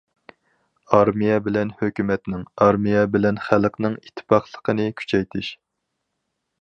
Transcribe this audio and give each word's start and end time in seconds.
ئارمىيە 0.95 1.35
بىلەن 1.47 1.73
ھۆكۈمەتنىڭ، 1.81 2.45
ئارمىيە 2.65 3.03
بىلەن 3.17 3.37
خەلقنىڭ 3.49 3.99
ئىتتىپاقلىقىنى 4.01 4.89
كۈچەيتىش. 5.03 5.53